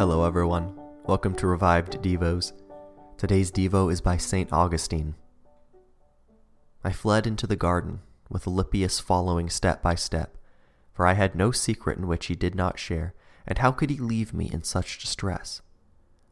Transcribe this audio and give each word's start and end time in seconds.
Hello, 0.00 0.24
everyone. 0.24 0.72
Welcome 1.04 1.34
to 1.34 1.46
Revived 1.46 2.00
Devos. 2.00 2.54
Today's 3.18 3.52
Devo 3.52 3.92
is 3.92 4.00
by 4.00 4.16
St. 4.16 4.50
Augustine. 4.50 5.14
I 6.82 6.90
fled 6.90 7.26
into 7.26 7.46
the 7.46 7.54
garden, 7.54 8.00
with 8.30 8.46
Alypius 8.46 8.98
following 8.98 9.50
step 9.50 9.82
by 9.82 9.94
step, 9.96 10.38
for 10.94 11.06
I 11.06 11.12
had 11.12 11.34
no 11.34 11.50
secret 11.50 11.98
in 11.98 12.06
which 12.08 12.28
he 12.28 12.34
did 12.34 12.54
not 12.54 12.78
share, 12.78 13.12
and 13.46 13.58
how 13.58 13.72
could 13.72 13.90
he 13.90 13.98
leave 13.98 14.32
me 14.32 14.48
in 14.50 14.62
such 14.62 14.98
distress? 14.98 15.60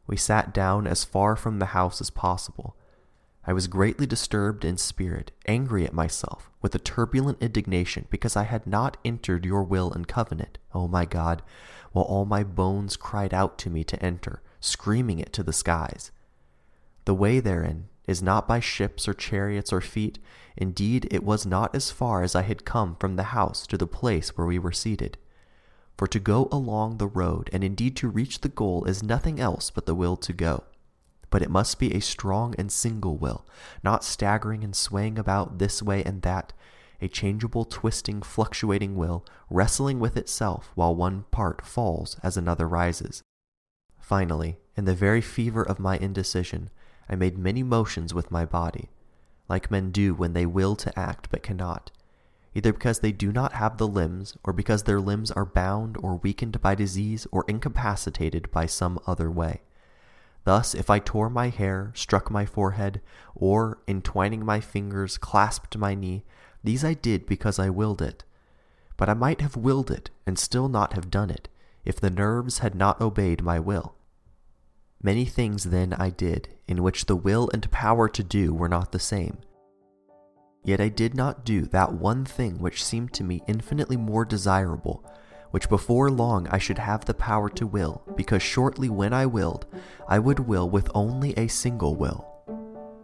We 0.07 0.17
sat 0.17 0.51
down 0.51 0.87
as 0.87 1.03
far 1.03 1.35
from 1.35 1.59
the 1.59 1.67
house 1.67 2.01
as 2.01 2.09
possible. 2.09 2.75
I 3.45 3.53
was 3.53 3.67
greatly 3.67 4.07
disturbed 4.07 4.65
in 4.65 4.77
spirit, 4.77 5.31
angry 5.45 5.85
at 5.85 5.93
myself, 5.93 6.48
with 6.61 6.75
a 6.75 6.79
turbulent 6.79 7.41
indignation 7.41 8.05
because 8.09 8.35
I 8.35 8.43
had 8.43 8.67
not 8.67 8.97
entered 9.05 9.45
your 9.45 9.63
will 9.63 9.91
and 9.91 10.07
covenant, 10.07 10.57
O 10.73 10.87
my 10.87 11.05
God, 11.05 11.41
while 11.91 12.05
all 12.05 12.25
my 12.25 12.43
bones 12.43 12.97
cried 12.97 13.33
out 13.33 13.57
to 13.59 13.69
me 13.69 13.83
to 13.85 14.03
enter, 14.03 14.41
screaming 14.59 15.19
it 15.19 15.33
to 15.33 15.43
the 15.43 15.53
skies. 15.53 16.11
The 17.05 17.13
way 17.13 17.39
therein 17.39 17.87
is 18.09 18.21
not 18.21 18.47
by 18.47 18.59
ships 18.59 19.07
or 19.07 19.13
chariots 19.13 19.71
or 19.71 19.81
feet. 19.81 20.19
Indeed, 20.57 21.07
it 21.11 21.23
was 21.23 21.45
not 21.45 21.75
as 21.75 21.91
far 21.91 22.23
as 22.23 22.35
I 22.35 22.41
had 22.41 22.65
come 22.65 22.95
from 22.99 23.15
the 23.15 23.31
house 23.35 23.67
to 23.67 23.77
the 23.77 23.87
place 23.87 24.35
where 24.35 24.47
we 24.47 24.57
were 24.57 24.71
seated. 24.71 25.17
For 25.95 26.07
to 26.07 26.19
go 26.19 26.47
along 26.51 26.97
the 26.97 27.07
road, 27.07 27.49
and 27.53 27.63
indeed 27.63 27.95
to 27.97 28.09
reach 28.09 28.41
the 28.41 28.49
goal, 28.49 28.83
is 28.85 29.03
nothing 29.03 29.39
else 29.39 29.69
but 29.69 29.85
the 29.85 29.93
will 29.93 30.17
to 30.17 30.33
go. 30.33 30.63
But 31.29 31.41
it 31.41 31.51
must 31.51 31.79
be 31.79 31.93
a 31.93 32.01
strong 32.01 32.55
and 32.57 32.71
single 32.71 33.17
will, 33.17 33.45
not 33.83 34.03
staggering 34.03 34.63
and 34.63 34.75
swaying 34.75 35.19
about 35.19 35.59
this 35.59 35.81
way 35.81 36.03
and 36.03 36.21
that, 36.23 36.53
a 37.01 37.07
changeable, 37.07 37.65
twisting, 37.65 38.21
fluctuating 38.21 38.95
will, 38.95 39.25
wrestling 39.49 39.99
with 39.99 40.17
itself 40.17 40.71
while 40.75 40.95
one 40.95 41.25
part 41.31 41.65
falls 41.65 42.17
as 42.23 42.35
another 42.35 42.67
rises. 42.67 43.23
Finally, 43.99 44.57
in 44.75 44.85
the 44.85 44.95
very 44.95 45.21
fever 45.21 45.61
of 45.61 45.79
my 45.79 45.97
indecision, 45.97 46.69
I 47.07 47.15
made 47.15 47.37
many 47.37 47.63
motions 47.63 48.13
with 48.13 48.31
my 48.31 48.45
body, 48.45 48.89
like 49.47 49.71
men 49.71 49.91
do 49.91 50.13
when 50.13 50.33
they 50.33 50.45
will 50.45 50.75
to 50.77 50.97
act 50.99 51.29
but 51.29 51.43
cannot, 51.43 51.91
either 52.53 52.73
because 52.73 52.99
they 52.99 53.11
do 53.11 53.31
not 53.31 53.53
have 53.53 53.77
the 53.77 53.87
limbs, 53.87 54.35
or 54.43 54.53
because 54.53 54.83
their 54.83 54.99
limbs 54.99 55.31
are 55.31 55.45
bound 55.45 55.95
or 55.97 56.17
weakened 56.17 56.61
by 56.61 56.75
disease 56.75 57.27
or 57.31 57.45
incapacitated 57.47 58.49
by 58.51 58.65
some 58.65 58.99
other 59.05 59.29
way. 59.29 59.61
Thus, 60.49 60.73
if 60.73 60.89
I 60.89 60.97
tore 60.97 61.29
my 61.29 61.49
hair, 61.49 61.91
struck 61.93 62.31
my 62.31 62.43
forehead, 62.43 63.01
or, 63.35 63.83
entwining 63.87 64.43
my 64.43 64.59
fingers, 64.59 65.15
clasped 65.15 65.77
my 65.77 65.93
knee, 65.93 66.25
these 66.63 66.83
I 66.83 66.95
did 66.95 67.27
because 67.27 67.59
I 67.59 67.69
willed 67.69 68.01
it. 68.01 68.23
But 68.97 69.09
I 69.09 69.13
might 69.13 69.41
have 69.41 69.55
willed 69.55 69.91
it 69.91 70.09
and 70.25 70.39
still 70.39 70.67
not 70.67 70.93
have 70.93 71.11
done 71.11 71.29
it, 71.29 71.49
if 71.85 72.01
the 72.01 72.09
nerves 72.09 72.57
had 72.57 72.73
not 72.73 72.99
obeyed 72.99 73.43
my 73.43 73.59
will. 73.59 73.93
Many 75.03 75.23
things 75.23 75.65
then 75.65 75.93
I 75.93 76.09
did, 76.09 76.49
in 76.67 76.81
which 76.81 77.05
the 77.05 77.15
will 77.15 77.51
and 77.53 77.69
power 77.69 78.09
to 78.09 78.23
do 78.23 78.51
were 78.51 78.67
not 78.67 78.91
the 78.91 78.97
same. 78.97 79.37
Yet 80.63 80.81
I 80.81 80.89
did 80.89 81.13
not 81.13 81.45
do 81.45 81.61
that 81.67 81.93
one 81.93 82.25
thing 82.25 82.57
which 82.57 82.83
seemed 82.83 83.13
to 83.13 83.23
me 83.23 83.43
infinitely 83.47 83.97
more 83.97 84.25
desirable, 84.25 85.05
which 85.51 85.69
before 85.69 86.11
long 86.11 86.47
I 86.49 86.57
should 86.57 86.77
have 86.77 87.05
the 87.05 87.13
power 87.13 87.49
to 87.49 87.65
will, 87.67 88.01
because 88.15 88.41
shortly 88.41 88.89
when 88.89 89.13
I 89.13 89.25
willed, 89.25 89.65
I 90.07 90.19
would 90.19 90.39
will 90.39 90.69
with 90.69 90.89
only 90.93 91.33
a 91.33 91.47
single 91.47 91.95
will. 91.95 92.25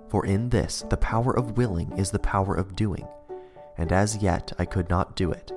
For 0.07 0.25
in 0.25 0.49
this 0.49 0.83
the 0.89 0.97
power 0.97 1.35
of 1.35 1.57
willing 1.57 1.91
is 1.97 2.11
the 2.11 2.19
power 2.19 2.55
of 2.55 2.75
doing, 2.75 3.07
and 3.77 3.91
as 3.91 4.17
yet 4.17 4.53
I 4.59 4.65
could 4.65 4.89
not 4.89 5.15
do 5.15 5.31
it. 5.31 5.51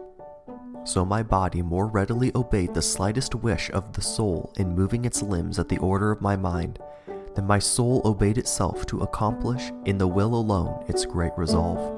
So 0.85 1.05
my 1.05 1.23
body 1.23 1.61
more 1.61 1.87
readily 1.87 2.33
obeyed 2.35 2.73
the 2.73 2.81
slightest 2.81 3.35
wish 3.35 3.71
of 3.71 3.93
the 3.93 4.01
soul 4.01 4.53
in 4.57 4.75
moving 4.75 5.05
its 5.05 5.23
limbs 5.23 5.59
at 5.59 5.69
the 5.69 5.79
order 5.79 6.11
of 6.11 6.23
my 6.23 6.35
mind 6.35 6.79
than 7.35 7.47
my 7.47 7.59
soul 7.59 8.01
obeyed 8.05 8.39
itself 8.39 8.87
to 8.87 9.01
accomplish 9.01 9.71
in 9.85 9.99
the 9.99 10.09
will 10.09 10.35
alone 10.35 10.83
its 10.89 11.05
great 11.05 11.33
resolve. 11.37 11.98